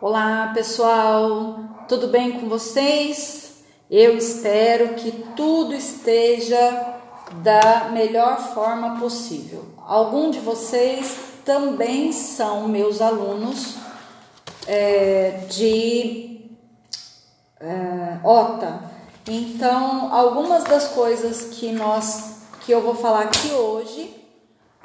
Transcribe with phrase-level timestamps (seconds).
[0.00, 3.64] Olá pessoal, tudo bem com vocês?
[3.90, 6.94] Eu espero que tudo esteja
[7.42, 9.64] da melhor forma possível.
[9.84, 13.74] Algum de vocês também são meus alunos
[14.68, 16.48] é, de
[17.58, 18.80] é, OTA.
[19.26, 24.14] Então, algumas das coisas que nós que eu vou falar aqui hoje,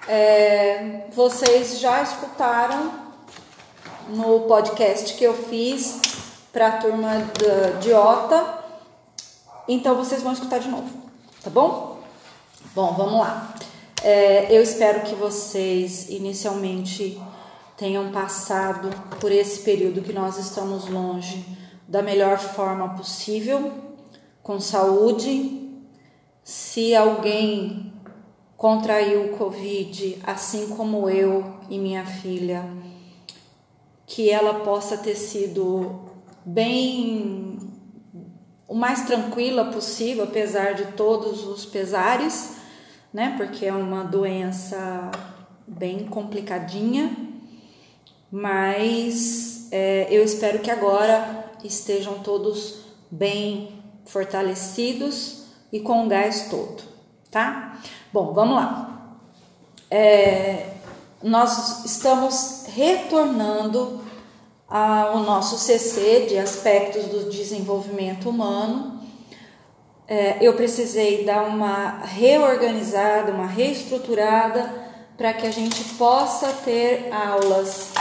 [0.07, 3.02] é, vocês já escutaram
[4.09, 5.99] no podcast que eu fiz
[6.51, 7.11] para a turma
[7.81, 8.63] de OTA.
[9.67, 10.89] Então vocês vão escutar de novo,
[11.43, 11.99] tá bom?
[12.75, 13.53] Bom, vamos lá.
[14.03, 17.21] É, eu espero que vocês inicialmente
[17.77, 21.45] tenham passado por esse período que nós estamos longe
[21.87, 23.71] da melhor forma possível,
[24.41, 25.69] com saúde.
[26.43, 27.93] Se alguém
[28.57, 32.65] contraiu o Covid, assim como eu e minha filha,
[34.13, 36.01] que ela possa ter sido
[36.45, 37.57] bem
[38.67, 42.57] o mais tranquila possível, apesar de todos os pesares,
[43.11, 43.33] né?
[43.35, 45.09] Porque é uma doença
[45.65, 47.17] bem complicadinha,
[48.31, 56.83] mas é, eu espero que agora estejam todos bem fortalecidos e com o gás todo,
[57.31, 57.81] tá?
[58.11, 59.17] Bom, vamos lá.
[59.89, 60.72] É,
[61.23, 64.01] nós estamos retornando
[64.67, 69.01] ao nosso CC de aspectos do desenvolvimento humano.
[70.05, 74.69] É, eu precisei dar uma reorganizada, uma reestruturada
[75.15, 77.93] para que a gente possa ter aulas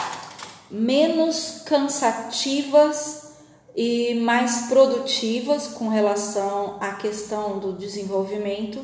[0.68, 3.34] menos cansativas
[3.76, 8.82] e mais produtivas com relação à questão do desenvolvimento,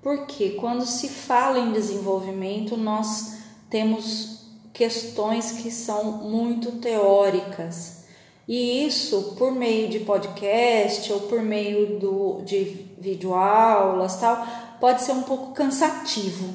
[0.00, 3.35] porque quando se fala em desenvolvimento, nós
[3.68, 8.04] temos questões que são muito teóricas.
[8.46, 14.46] E isso, por meio de podcast ou por meio do, de videoaulas, tal,
[14.80, 16.54] pode ser um pouco cansativo,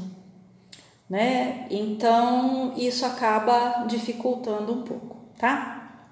[1.09, 1.67] né?
[1.69, 6.07] Então, isso acaba dificultando um pouco, tá?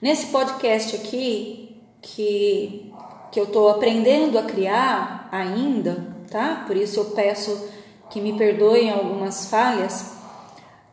[0.00, 2.92] Nesse podcast aqui, que,
[3.30, 6.64] que eu estou aprendendo a criar ainda, tá?
[6.66, 7.68] Por isso eu peço
[8.10, 10.12] que me perdoem algumas falhas,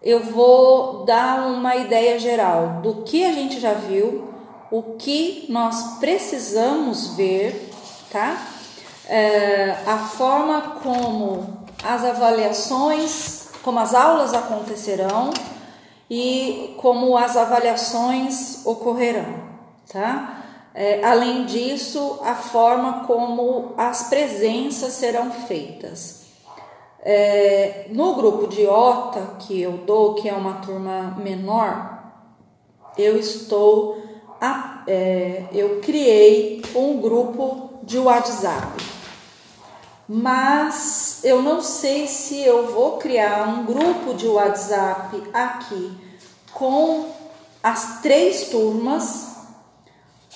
[0.02, 4.30] eu vou dar uma ideia geral do que a gente já viu,
[4.70, 7.72] o que nós precisamos ver,
[8.12, 8.38] tá?
[9.08, 15.32] É, a forma como as avaliações, como as aulas acontecerão
[16.10, 19.44] e como as avaliações ocorrerão,
[19.92, 20.44] tá?
[20.74, 26.25] É, além disso, a forma como as presenças serão feitas.
[27.08, 32.00] É, no grupo de OTA que eu dou, que é uma turma menor,
[32.98, 34.02] eu estou,
[34.42, 38.84] a, é, eu criei um grupo de WhatsApp,
[40.10, 45.96] mas eu não sei se eu vou criar um grupo de WhatsApp aqui
[46.52, 47.06] com
[47.62, 49.36] as três turmas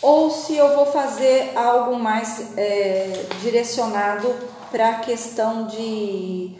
[0.01, 6.55] ou se eu vou fazer algo mais é, direcionado para a questão de,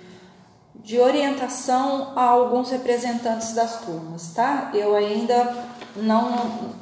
[0.76, 4.72] de orientação a alguns representantes das turmas, tá?
[4.74, 5.66] Eu ainda
[5.96, 6.74] não,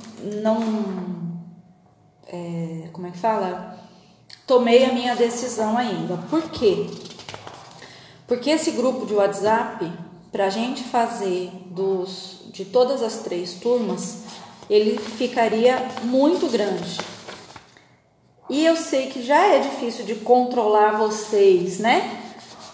[0.41, 1.37] não
[2.27, 3.77] é, como é que fala?
[4.45, 6.17] Tomei a minha decisão ainda.
[6.29, 6.89] Por quê?
[8.27, 9.91] Porque esse grupo de WhatsApp,
[10.31, 14.23] para a gente fazer dos, de todas as três turmas,
[14.69, 16.97] ele ficaria muito grande.
[18.50, 22.24] E eu sei que já é difícil de controlar vocês, né?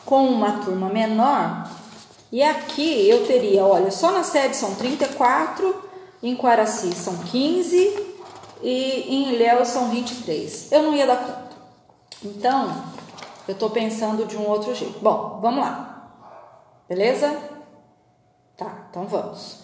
[0.06, 1.70] Com uma turma menor.
[2.32, 5.84] E aqui eu teria, olha, só na sede são 34,
[6.22, 8.16] em Quaraci são 15
[8.62, 10.72] e em Ilhéus são 23.
[10.72, 11.56] Eu não ia dar conta.
[12.24, 12.84] Então,
[13.48, 15.00] eu tô pensando de um outro jeito.
[15.00, 16.12] Bom, vamos lá.
[16.88, 17.36] Beleza?
[18.56, 19.62] Tá, então vamos.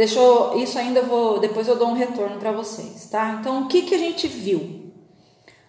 [0.00, 3.36] Deixou isso ainda vou depois eu dou um retorno para vocês, tá?
[3.38, 4.90] Então o que que a gente viu?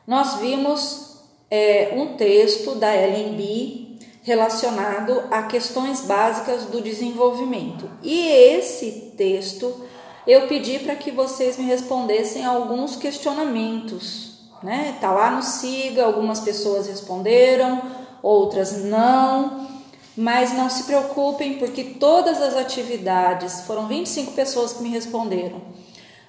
[0.07, 1.17] Nós vimos
[1.50, 9.83] é, um texto da LNB relacionado a questões básicas do desenvolvimento e esse texto
[10.25, 14.97] eu pedi para que vocês me respondessem alguns questionamentos, né?
[15.01, 17.81] Tá lá no Siga, algumas pessoas responderam,
[18.23, 19.67] outras não.
[20.15, 25.61] Mas não se preocupem, porque todas as atividades, foram 25 pessoas que me responderam,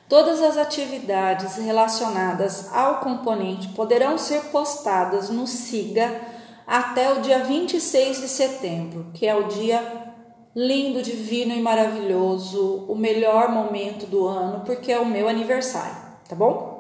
[0.09, 6.21] todas as atividades relacionadas ao componente poderão ser postadas no SIGA
[6.67, 10.13] até o dia 26 de setembro, que é o dia
[10.55, 15.97] lindo, divino e maravilhoso, o melhor momento do ano, porque é o meu aniversário,
[16.29, 16.72] tá bom?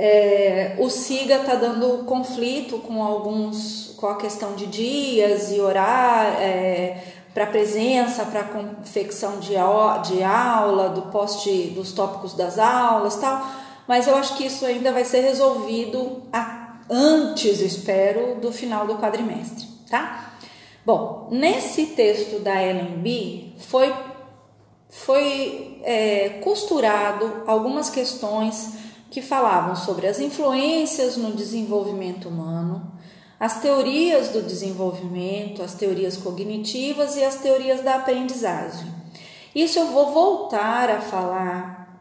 [0.00, 6.38] É, o SIGA tá dando conflito com alguns, com a questão de dias e horário,
[6.38, 7.02] é,
[7.34, 9.54] para presença, para confecção de,
[10.08, 13.44] de aula, do post dos tópicos das aulas, tal.
[13.88, 18.98] Mas eu acho que isso ainda vai ser resolvido a, antes, espero, do final do
[18.98, 20.34] quadrimestre, tá?
[20.86, 23.92] Bom, nesse texto da Ellen B foi
[24.90, 28.78] foi é, costurado algumas questões
[29.18, 32.92] que falavam sobre as influências no desenvolvimento humano,
[33.40, 38.86] as teorias do desenvolvimento, as teorias cognitivas e as teorias da aprendizagem.
[39.52, 42.00] Isso eu vou voltar a falar,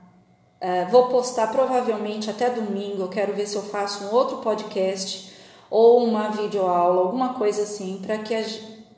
[0.62, 3.02] uh, vou postar provavelmente até domingo.
[3.02, 5.34] Eu quero ver se eu faço um outro podcast
[5.72, 8.36] ou uma videoaula, alguma coisa assim, para que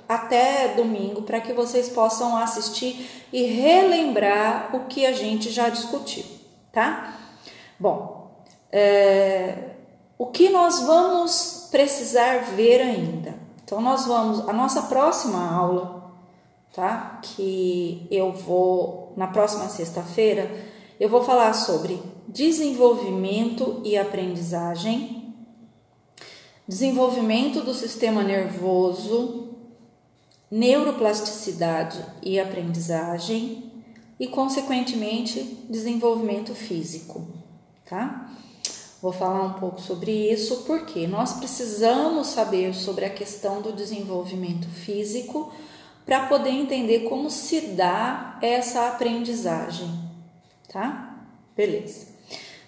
[0.10, 6.26] até domingo, para que vocês possam assistir e relembrar o que a gente já discutiu,
[6.74, 7.19] tá?
[7.80, 8.32] Bom,
[8.72, 9.70] é,
[10.18, 13.36] o que nós vamos precisar ver ainda?
[13.64, 16.12] Então, nós vamos, a nossa próxima aula,
[16.74, 17.22] tá?
[17.24, 20.52] Que eu vou, na próxima sexta-feira,
[21.00, 25.34] eu vou falar sobre desenvolvimento e aprendizagem,
[26.68, 29.56] desenvolvimento do sistema nervoso,
[30.52, 33.72] neuroplasticidade e aprendizagem
[34.20, 37.39] e, consequentemente, desenvolvimento físico,
[37.90, 38.30] tá?
[39.02, 44.68] Vou falar um pouco sobre isso porque nós precisamos saber sobre a questão do desenvolvimento
[44.68, 45.52] físico
[46.06, 49.90] para poder entender como se dá essa aprendizagem,
[50.72, 51.16] tá?
[51.56, 52.08] Beleza.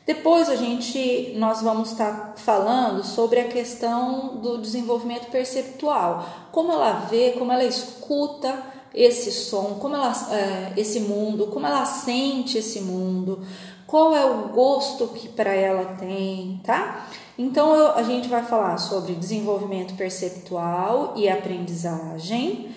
[0.06, 6.72] Depois a gente nós vamos estar tá falando sobre a questão do desenvolvimento perceptual, como
[6.72, 12.58] ela vê, como ela escuta esse som, como ela é, esse mundo, como ela sente
[12.58, 13.46] esse mundo
[13.92, 17.10] qual é o gosto que para ela tem, tá?
[17.38, 22.74] Então eu, a gente vai falar sobre desenvolvimento perceptual e aprendizagem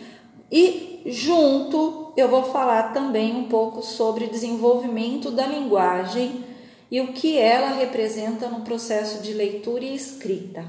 [0.50, 6.44] e junto eu vou falar também um pouco sobre desenvolvimento da linguagem
[6.90, 10.64] e o que ela representa no processo de leitura e escrita,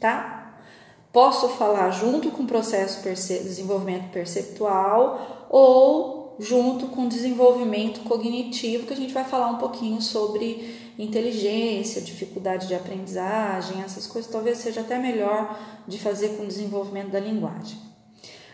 [0.00, 0.56] tá?
[1.12, 8.92] Posso falar junto com o processo perce desenvolvimento perceptual ou junto com desenvolvimento cognitivo, que
[8.92, 14.80] a gente vai falar um pouquinho sobre inteligência, dificuldade de aprendizagem, essas coisas talvez seja
[14.80, 17.78] até melhor de fazer com o desenvolvimento da linguagem.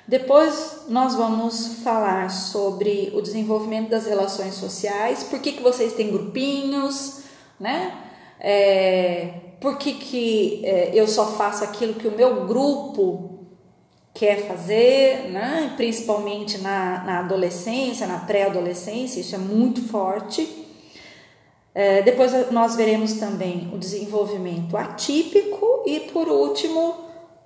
[0.07, 6.11] Depois nós vamos falar sobre o desenvolvimento das relações sociais, por que, que vocês têm
[6.11, 7.21] grupinhos,
[7.59, 7.97] né?
[8.41, 13.40] É, por que, que é, eu só faço aquilo que o meu grupo
[14.15, 15.73] quer fazer, né?
[15.77, 20.67] principalmente na, na adolescência, na pré-adolescência, isso é muito forte.
[21.75, 26.97] É, depois nós veremos também o desenvolvimento atípico e, por último,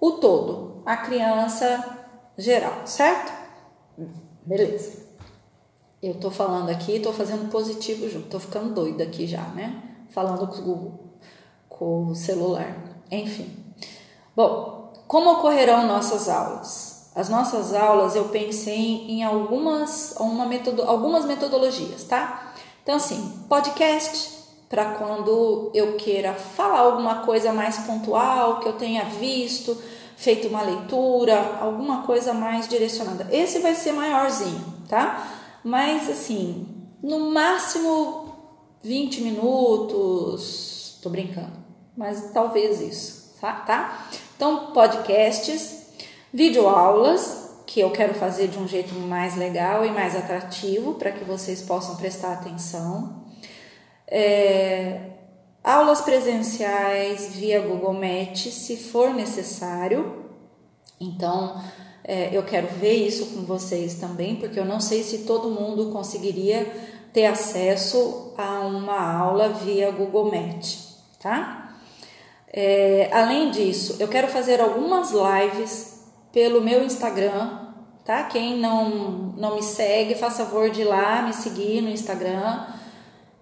[0.00, 2.06] o todo, a criança
[2.36, 3.32] geral, certo?
[4.44, 5.04] Beleza.
[6.02, 9.82] Eu tô falando aqui, tô fazendo positivo junto, tô ficando doida aqui já, né?
[10.10, 10.98] Falando com,
[11.68, 12.76] com o celular.
[13.10, 13.50] Enfim.
[14.36, 14.83] Bom,
[15.14, 17.08] como ocorrerão nossas aulas?
[17.14, 22.52] As nossas aulas eu pensei em algumas, uma metodo, algumas metodologias, tá?
[22.82, 24.30] Então, assim, podcast
[24.68, 29.80] para quando eu queira falar alguma coisa mais pontual, que eu tenha visto,
[30.16, 33.28] feito uma leitura, alguma coisa mais direcionada.
[33.30, 35.28] Esse vai ser maiorzinho, tá?
[35.62, 36.66] Mas, assim,
[37.00, 38.34] no máximo
[38.82, 41.52] 20 minutos, tô brincando,
[41.96, 43.52] mas talvez isso, tá?
[43.52, 44.08] tá?
[44.74, 45.86] Podcasts,
[46.32, 51.22] videoaulas, que eu quero fazer de um jeito mais legal e mais atrativo para que
[51.22, 53.22] vocês possam prestar atenção.
[54.08, 55.12] É,
[55.62, 60.24] aulas presenciais via Google Meet, se for necessário.
[61.00, 61.62] Então,
[62.02, 65.92] é, eu quero ver isso com vocês também, porque eu não sei se todo mundo
[65.92, 66.66] conseguiria
[67.12, 70.78] ter acesso a uma aula via Google Meet,
[71.20, 71.73] tá?
[72.56, 77.50] É, além disso, eu quero fazer algumas lives pelo meu Instagram,
[78.04, 78.22] tá?
[78.24, 82.64] Quem não, não me segue, faça favor de ir lá me seguir no Instagram,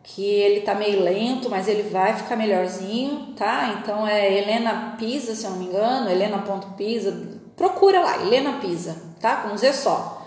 [0.03, 3.79] que ele tá meio lento, mas ele vai ficar melhorzinho, tá?
[3.79, 9.43] Então é Helena Pisa, se eu não me engano, Helena.pisa, procura lá, Helena Pisa, tá?
[9.43, 10.23] Com Z só.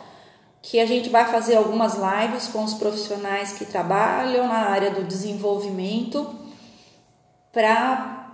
[0.62, 5.04] Que a gente vai fazer algumas lives com os profissionais que trabalham na área do
[5.04, 6.36] desenvolvimento
[7.52, 8.25] para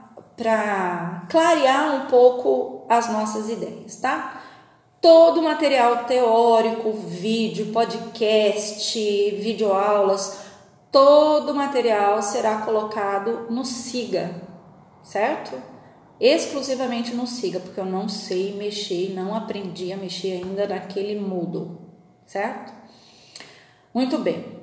[1.29, 4.41] clarear um pouco as nossas ideias, tá?
[5.01, 8.99] todo o material teórico, vídeo, podcast,
[9.31, 10.41] videoaulas,
[10.91, 14.29] todo o material será colocado no Siga,
[15.01, 15.59] certo?
[16.19, 21.79] Exclusivamente no Siga, porque eu não sei mexer, não aprendi a mexer ainda naquele Moodle,
[22.27, 22.71] certo?
[23.91, 24.61] Muito bem.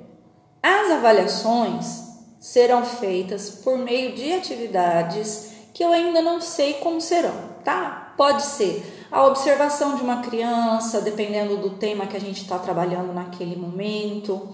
[0.63, 2.07] As avaliações
[2.39, 5.48] serão feitas por meio de atividades
[5.79, 8.13] que eu ainda não sei como serão, tá?
[8.17, 13.13] Pode ser a observação de uma criança, dependendo do tema que a gente está trabalhando
[13.13, 14.49] naquele momento.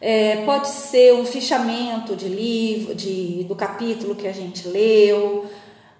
[0.00, 5.46] É, pode ser um fichamento de livro, de, do capítulo que a gente leu.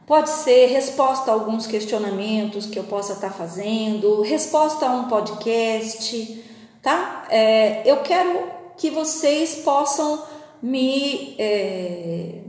[0.06, 5.08] Pode ser resposta a alguns questionamentos que eu possa estar tá fazendo, resposta a um
[5.08, 6.40] podcast,
[6.80, 7.26] tá?
[7.30, 10.22] É, eu quero que vocês possam
[10.62, 12.42] me é,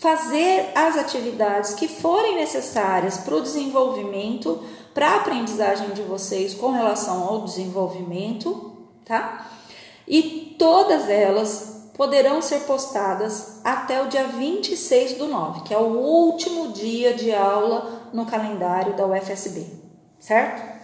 [0.00, 4.64] fazer as atividades que forem necessárias para o desenvolvimento,
[4.94, 9.46] para a aprendizagem de vocês com relação ao desenvolvimento, tá?
[10.08, 15.98] E todas elas poderão ser postadas até o dia 26 do 9, que é o
[15.98, 19.66] último dia de aula no calendário da UFSB,
[20.18, 20.80] certo?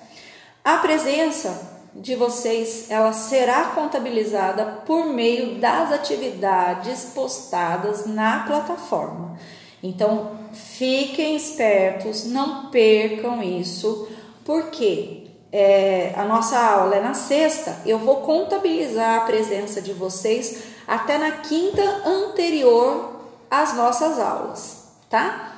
[0.62, 9.38] A presença de vocês ela será contabilizada por meio das atividades postadas na plataforma.
[9.83, 14.09] Então, fiquem espertos, não percam isso,
[14.45, 20.65] porque é, a nossa aula é na sexta, eu vou contabilizar a presença de vocês
[20.87, 25.53] até na quinta anterior às nossas aulas, tá?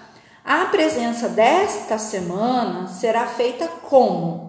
[0.45, 4.48] A presença desta semana será feita como?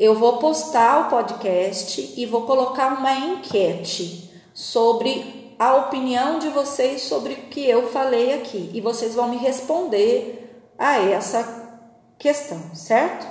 [0.00, 7.02] Eu vou postar o podcast e vou colocar uma enquete sobre a opinião de vocês
[7.02, 11.76] sobre o que eu falei aqui e vocês vão me responder a essa
[12.18, 13.26] questão, certo?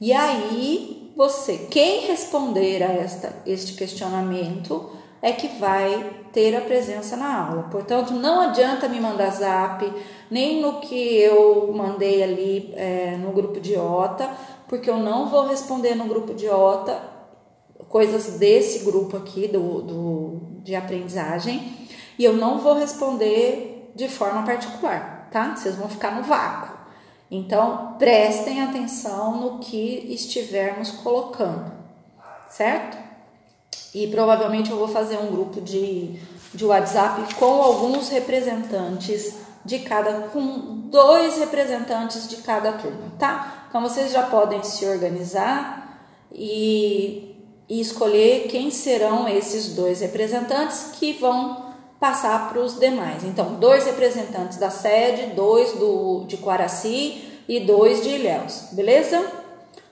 [0.00, 7.16] E aí você, quem responder a esta, este questionamento é que vai ter a presença
[7.16, 7.62] na aula.
[7.70, 9.90] Portanto, não adianta me mandar zap,
[10.30, 14.28] nem no que eu mandei ali é, no grupo de OTA
[14.74, 17.00] porque eu não vou responder no grupo de OTA
[17.88, 21.86] coisas desse grupo aqui do, do de aprendizagem
[22.18, 25.54] e eu não vou responder de forma particular, tá?
[25.54, 26.76] Vocês vão ficar no vácuo.
[27.30, 31.70] Então, prestem atenção no que estivermos colocando,
[32.48, 32.98] certo?
[33.94, 36.18] E provavelmente eu vou fazer um grupo de,
[36.52, 43.66] de WhatsApp com alguns representantes de cada, com dois representantes de cada turma, tá?
[43.68, 45.98] Então vocês já podem se organizar
[46.32, 47.36] e,
[47.68, 51.64] e escolher quem serão esses dois representantes que vão
[51.98, 53.24] passar para os demais.
[53.24, 59.24] Então, dois representantes da sede, dois do, de Quaraci e dois de Ilhéus, beleza?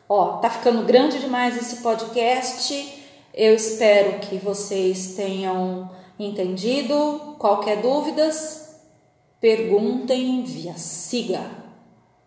[0.08, 3.00] Ó, tá ficando grande demais esse podcast.
[3.32, 7.36] Eu espero que vocês tenham entendido.
[7.38, 8.61] Qualquer dúvidas,
[9.42, 11.42] perguntem via siga.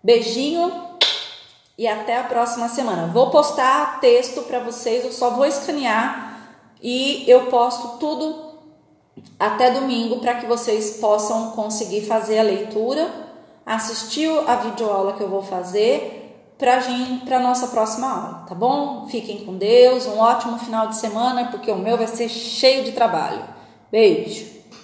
[0.03, 0.69] Beijinho
[1.77, 3.07] e até a próxima semana.
[3.07, 8.53] Vou postar texto para vocês, eu só vou escanear e eu posto tudo
[9.39, 13.09] até domingo para que vocês possam conseguir fazer a leitura,
[13.65, 16.21] assistir a videoaula que eu vou fazer
[16.57, 16.77] para
[17.37, 19.07] a nossa próxima aula, tá bom?
[19.07, 22.91] Fiquem com Deus, um ótimo final de semana, porque o meu vai ser cheio de
[22.91, 23.43] trabalho.
[23.89, 24.54] Beijo!